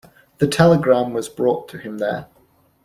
[0.39, 2.25] The telegram was brought to him there.